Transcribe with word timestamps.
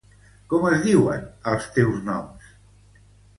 Com 0.53 0.63
es 0.69 0.79
diuen 0.85 1.27
els 1.51 1.67
teus 1.77 2.01
noms? 2.09 2.49